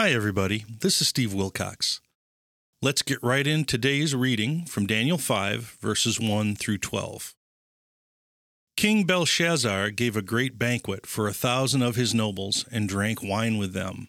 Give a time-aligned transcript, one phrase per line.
[0.00, 0.64] Hi, everybody.
[0.78, 2.00] This is Steve Wilcox.
[2.80, 7.34] Let's get right in today's reading from Daniel 5, verses 1 through 12.
[8.76, 13.58] King Belshazzar gave a great banquet for a thousand of his nobles and drank wine
[13.58, 14.06] with them.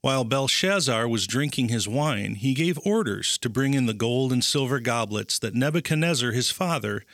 [0.00, 4.42] While Belshazzar was drinking his wine, he gave orders to bring in the gold and
[4.42, 7.04] silver goblets that Nebuchadnezzar his father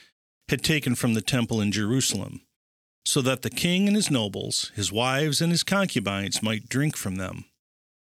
[0.49, 2.43] had taken from the temple in Jerusalem,
[3.05, 7.17] so that the king and his nobles, his wives, and his concubines might drink from
[7.17, 7.46] them.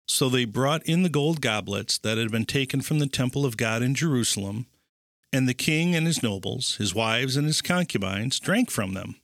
[0.06, 3.56] So they brought in the gold goblets that had been taken from the temple of
[3.56, 4.66] God in Jerusalem,
[5.32, 9.16] and the king and his nobles, his wives, and his concubines drank from them.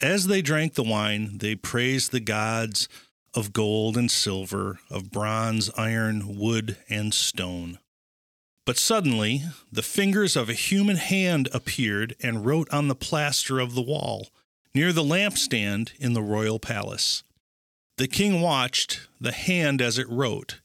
[0.00, 2.88] As they drank the wine, they praised the gods
[3.34, 7.78] of gold and silver, of bronze, iron, wood, and stone.
[8.64, 13.74] But suddenly, the fingers of a human hand appeared and wrote on the plaster of
[13.74, 14.28] the wall,
[14.74, 17.22] near the lampstand in the royal palace.
[17.98, 20.60] The king watched the hand as it wrote.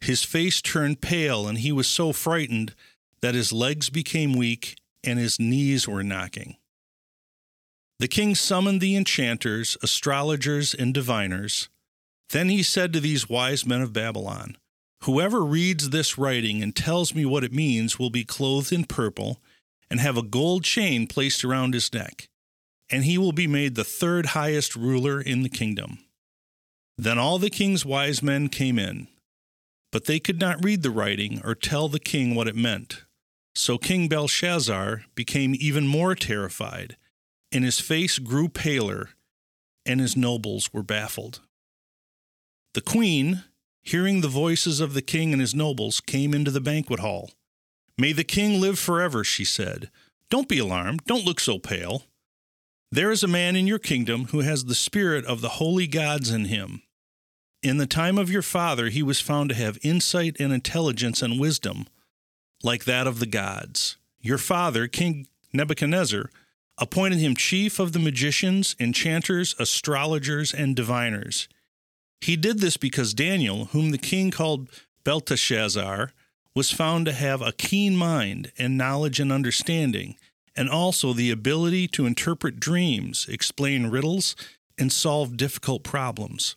[0.00, 2.74] His face turned pale, and he was so frightened
[3.20, 6.56] that his legs became weak and his knees were knocking.
[8.00, 11.68] The king summoned the enchanters, astrologers, and diviners.
[12.30, 14.56] Then he said to these wise men of Babylon
[15.04, 19.40] Whoever reads this writing and tells me what it means will be clothed in purple
[19.88, 22.28] and have a gold chain placed around his neck,
[22.90, 25.98] and he will be made the third highest ruler in the kingdom.
[26.98, 29.08] Then all the king's wise men came in,
[29.90, 33.04] but they could not read the writing or tell the king what it meant.
[33.54, 36.96] So King Belshazzar became even more terrified,
[37.50, 39.10] and his face grew paler,
[39.84, 41.40] and his nobles were baffled.
[42.74, 43.44] The queen,
[43.82, 47.30] hearing the voices of the king and his nobles, came into the banquet hall.
[47.98, 49.90] May the king live forever, she said.
[50.30, 51.04] Don't be alarmed.
[51.04, 52.04] Don't look so pale.
[52.92, 56.30] There is a man in your kingdom who has the spirit of the holy gods
[56.30, 56.82] in him.
[57.62, 61.40] In the time of your father, he was found to have insight and intelligence and
[61.40, 61.86] wisdom,
[62.62, 63.96] like that of the gods.
[64.20, 66.28] Your father, King Nebuchadnezzar,
[66.76, 71.48] appointed him chief of the magicians, enchanters, astrologers, and diviners.
[72.20, 74.68] He did this because Daniel, whom the king called
[75.02, 76.12] Belteshazzar,
[76.54, 80.16] was found to have a keen mind and knowledge and understanding
[80.56, 84.36] and also the ability to interpret dreams, explain riddles,
[84.78, 86.56] and solve difficult problems.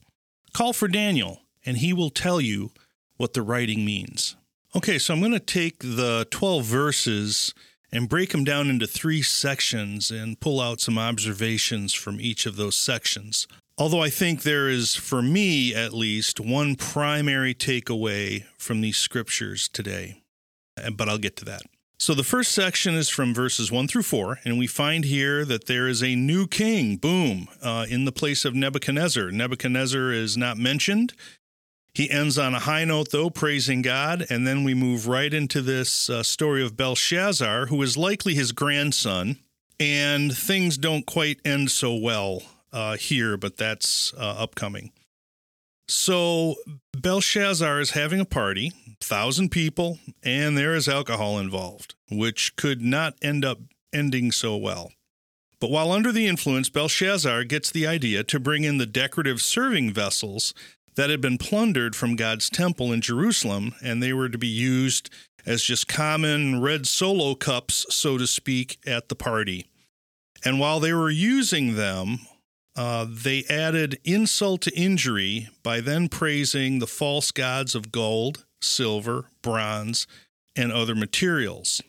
[0.54, 2.72] Call for Daniel, and he will tell you
[3.18, 4.36] what the writing means.
[4.76, 7.54] Okay, so I'm going to take the 12 verses
[7.92, 12.58] and break them down into three sections and pull out some observations from each of
[12.58, 13.48] those sections.
[13.78, 19.68] Although I think there is, for me at least, one primary takeaway from these scriptures
[19.68, 20.22] today,
[20.96, 21.62] but I'll get to that.
[21.98, 25.66] So the first section is from verses 1 through 4, and we find here that
[25.66, 29.32] there is a new king, boom, uh, in the place of Nebuchadnezzar.
[29.32, 31.14] Nebuchadnezzar is not mentioned.
[31.94, 35.62] He ends on a high note, though, praising God, and then we move right into
[35.62, 39.38] this uh, story of Belshazzar, who is likely his grandson,
[39.80, 42.42] and things don't quite end so well
[42.74, 44.92] uh, here, but that's uh, upcoming.
[45.88, 46.56] So
[46.98, 53.16] Belshazzar is having a party, thousand people, and there is alcohol involved, which could not
[53.22, 53.60] end up
[53.94, 54.92] ending so well.
[55.60, 59.94] But while under the influence, Belshazzar gets the idea to bring in the decorative serving
[59.94, 60.54] vessels
[60.96, 65.10] that had been plundered from God's temple in Jerusalem, and they were to be used
[65.46, 69.68] as just common red solo cups, so to speak, at the party.
[70.44, 72.20] And while they were using them,
[72.76, 79.26] uh, they added insult to injury by then praising the false gods of gold, silver,
[79.42, 80.08] bronze,
[80.56, 81.82] and other materials.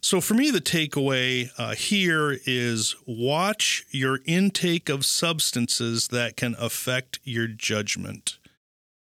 [0.00, 6.54] So, for me, the takeaway uh, here is watch your intake of substances that can
[6.58, 8.38] affect your judgment.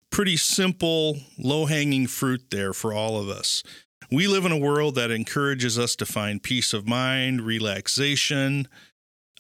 [0.10, 3.64] Pretty simple, low hanging fruit there for all of us.
[4.12, 8.68] We live in a world that encourages us to find peace of mind, relaxation,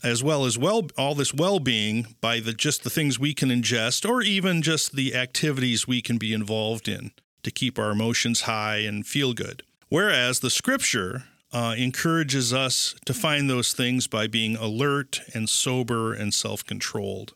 [0.04, 4.08] as well as well all this well-being by the just the things we can ingest
[4.08, 7.12] or even just the activities we can be involved in
[7.44, 9.64] to keep our emotions high and feel good.
[9.90, 16.14] Whereas the scripture uh, encourages us to find those things by being alert and sober
[16.14, 17.34] and self-controlled.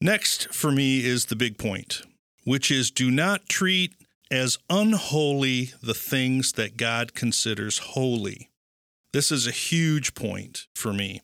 [0.00, 2.02] Next for me is the big point
[2.44, 3.94] which is do not treat
[4.30, 8.48] as unholy the things that god considers holy
[9.12, 11.22] this is a huge point for me.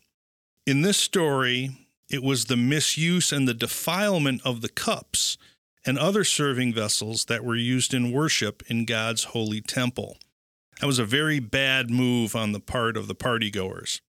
[0.66, 1.70] In this story,
[2.10, 5.38] it was the misuse and the defilement of the cups
[5.86, 10.18] and other serving vessels that were used in worship in God's holy temple.
[10.80, 14.00] That was a very bad move on the part of the partygoers.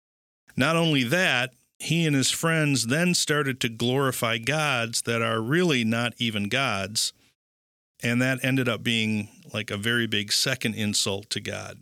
[0.56, 5.84] Not only that, he and his friends then started to glorify gods that are really
[5.84, 7.12] not even gods.
[8.02, 11.78] And that ended up being like a very big second insult to God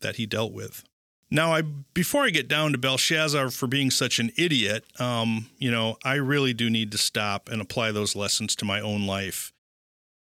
[0.00, 0.84] that he dealt with.
[1.30, 5.70] Now, I before I get down to Belshazzar for being such an idiot, um, you
[5.70, 9.52] know, I really do need to stop and apply those lessons to my own life.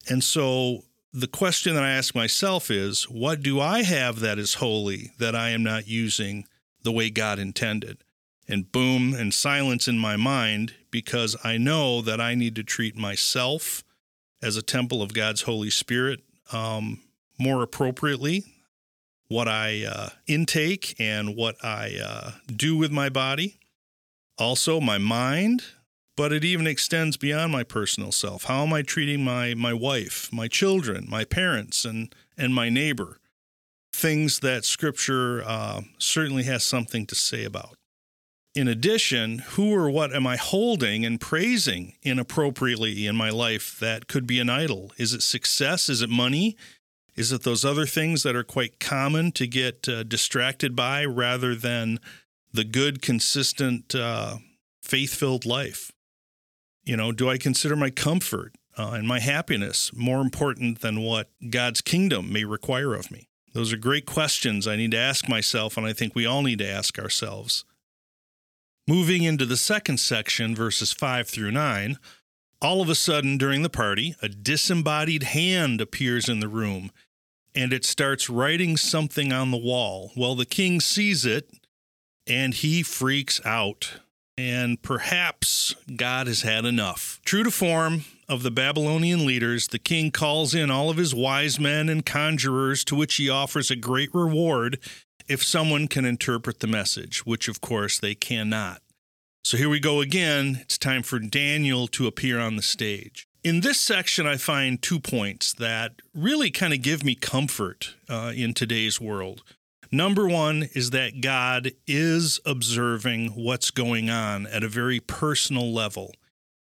[0.10, 4.56] And so the question that I ask myself is, what do I have that is
[4.56, 6.46] holy that I am not using
[6.84, 8.00] the way God intended?
[8.48, 12.96] And boom, and silence in my mind because I know that I need to treat
[12.96, 13.84] myself
[14.42, 16.22] as a temple of God's Holy Spirit
[16.52, 17.02] um,
[17.40, 18.55] more appropriately
[19.28, 23.60] what I uh, intake and what I uh, do with my body,
[24.38, 25.64] also my mind,
[26.18, 28.46] but it even extends beyond my personal self.
[28.46, 33.20] How am I treating my my wife, my children, my parents, and and my neighbor?
[33.94, 37.78] Things that Scripture uh, certainly has something to say about.
[38.54, 44.08] In addition, who or what am I holding and praising inappropriately in my life that
[44.08, 44.94] could be an idol?
[44.98, 45.90] Is it success?
[45.90, 46.56] Is it money?
[47.16, 51.56] Is it those other things that are quite common to get uh, distracted by rather
[51.56, 52.00] than
[52.52, 54.38] the good, consistent, uh,
[54.84, 55.92] faith filled life?
[56.84, 61.30] You know, do I consider my comfort uh, and my happiness more important than what
[61.50, 63.30] God's kingdom may require of me?
[63.54, 66.60] Those are great questions I need to ask myself, and I think we all need
[66.60, 67.64] to ask ourselves.
[68.88, 71.98] Moving into the second section, verses 5 through 9,
[72.62, 76.92] all of a sudden during the party, a disembodied hand appears in the room
[77.56, 80.12] and it starts writing something on the wall.
[80.16, 81.50] Well, the king sees it
[82.28, 84.00] and he freaks out.
[84.38, 87.22] And perhaps God has had enough.
[87.24, 91.58] True to form of the Babylonian leaders, the king calls in all of his wise
[91.58, 94.78] men and conjurers, to which he offers a great reward
[95.30, 98.82] if someone can interpret the message, which of course they cannot.
[99.46, 100.58] So here we go again.
[100.62, 103.28] It's time for Daniel to appear on the stage.
[103.46, 108.34] In this section, I find two points that really kind of give me comfort uh,
[108.36, 109.44] in today's world.
[109.92, 116.16] Number one is that God is observing what's going on at a very personal level.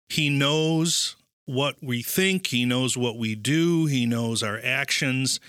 [0.08, 5.42] He knows what we think, He knows what we do, He knows our actions,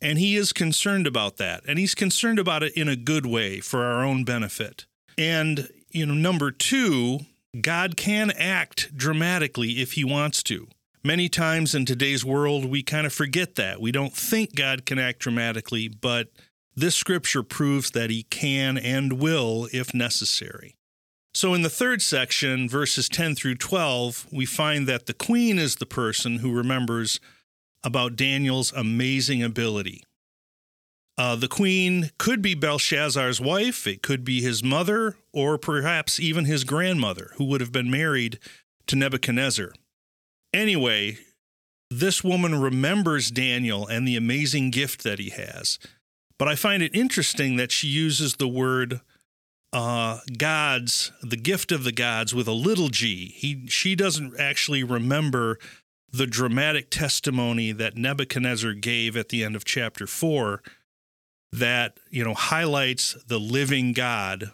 [0.00, 1.64] and He is concerned about that.
[1.66, 4.86] And He's concerned about it in a good way for our own benefit.
[5.18, 7.26] And, you know, number two,
[7.60, 10.68] God can act dramatically if he wants to.
[11.02, 13.80] Many times in today's world, we kind of forget that.
[13.80, 16.28] We don't think God can act dramatically, but
[16.76, 20.76] this scripture proves that he can and will if necessary.
[21.34, 25.76] So, in the third section, verses 10 through 12, we find that the queen is
[25.76, 27.20] the person who remembers
[27.84, 30.02] about Daniel's amazing ability.
[31.18, 36.44] Uh, the queen could be Belshazzar's wife, it could be his mother, or perhaps even
[36.44, 38.38] his grandmother, who would have been married
[38.86, 39.72] to Nebuchadnezzar.
[40.54, 41.18] Anyway,
[41.90, 45.80] this woman remembers Daniel and the amazing gift that he has.
[46.38, 49.00] But I find it interesting that she uses the word
[49.72, 53.34] uh, gods, the gift of the gods, with a little g.
[53.34, 55.58] He, she doesn't actually remember
[56.12, 60.62] the dramatic testimony that Nebuchadnezzar gave at the end of chapter 4
[61.52, 64.52] that you know highlights the living God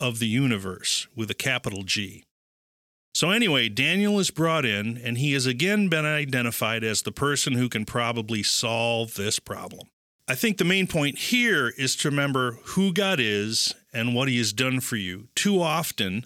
[0.00, 2.24] of the universe with a capital G.
[3.14, 7.52] So anyway, Daniel is brought in and he has again been identified as the person
[7.52, 9.88] who can probably solve this problem.
[10.26, 14.38] I think the main point here is to remember who God is and what he
[14.38, 15.28] has done for you.
[15.34, 16.24] Too often,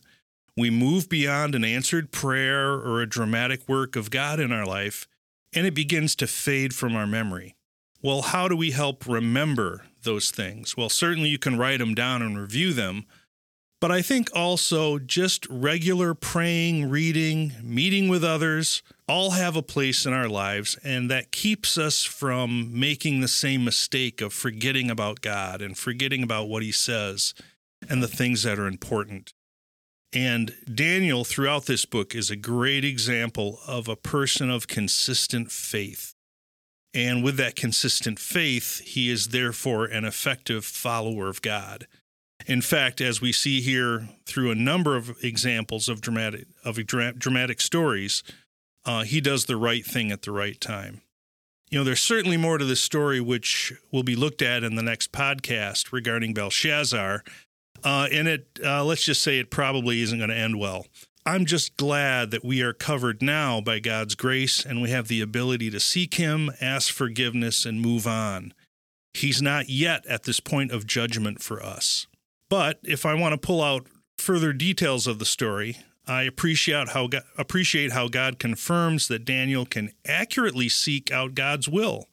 [0.56, 5.08] we move beyond an answered prayer or a dramatic work of God in our life,
[5.52, 7.56] and it begins to fade from our memory.
[8.02, 10.74] Well, how do we help remember those things?
[10.74, 13.04] Well, certainly you can write them down and review them,
[13.78, 20.06] but I think also just regular praying, reading, meeting with others all have a place
[20.06, 25.20] in our lives, and that keeps us from making the same mistake of forgetting about
[25.20, 27.34] God and forgetting about what He says
[27.86, 29.34] and the things that are important.
[30.12, 36.15] And Daniel, throughout this book, is a great example of a person of consistent faith.
[36.96, 41.86] And with that consistent faith, he is therefore an effective follower of God.
[42.46, 47.60] In fact, as we see here through a number of examples of dramatic of dramatic
[47.60, 48.22] stories,
[48.86, 51.02] uh, he does the right thing at the right time.
[51.70, 54.82] You know, there's certainly more to this story, which will be looked at in the
[54.82, 57.24] next podcast regarding Belshazzar.
[57.84, 60.86] Uh, and it, uh, let's just say, it probably isn't going to end well.
[61.26, 65.20] I'm just glad that we are covered now by God's grace and we have the
[65.20, 68.54] ability to seek Him, ask forgiveness, and move on.
[69.12, 72.06] He's not yet at this point of judgment for us.
[72.48, 77.08] But if I want to pull out further details of the story, I appreciate how
[77.08, 82.06] God, appreciate how God confirms that Daniel can accurately seek out God's will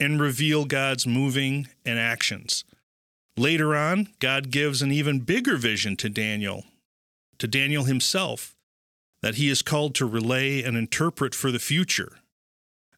[0.00, 2.64] and reveal God's moving and actions.
[3.36, 6.64] Later on, God gives an even bigger vision to Daniel,
[7.38, 8.54] to Daniel himself,
[9.22, 12.18] that he is called to relay and interpret for the future.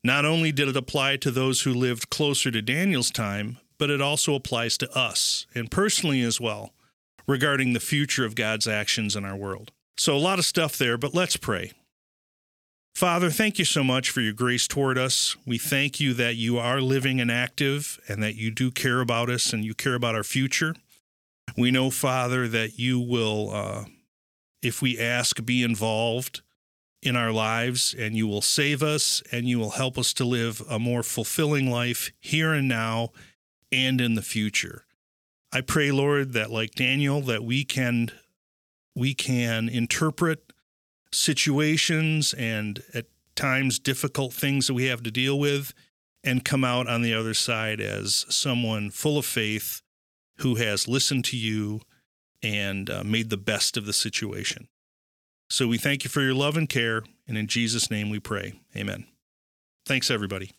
[0.02, 4.00] Not only did it apply to those who lived closer to Daniel's time, but it
[4.00, 6.72] also applies to us, and personally as well,
[7.26, 9.72] regarding the future of God's actions in our world.
[9.96, 11.72] So, a lot of stuff there, but let's pray.
[12.94, 15.36] Father, thank you so much for your grace toward us.
[15.46, 19.30] We thank you that you are living and active and that you do care about
[19.30, 20.74] us and you care about our future.
[21.56, 23.84] We know, Father, that you will, uh,
[24.62, 26.42] if we ask, be involved
[27.02, 30.62] in our lives and you will save us and you will help us to live
[30.68, 33.08] a more fulfilling life here and now
[33.72, 34.84] and in the future.
[35.52, 38.10] I pray, Lord, that like Daniel, that we can
[38.94, 40.52] we can interpret
[41.12, 45.72] situations and at times difficult things that we have to deal with
[46.22, 49.80] and come out on the other side as someone full of faith
[50.38, 51.80] who has listened to you
[52.42, 54.68] and uh, made the best of the situation.
[55.48, 58.60] So we thank you for your love and care, and in Jesus' name we pray.
[58.76, 59.06] Amen.
[59.84, 60.52] Thanks, everybody.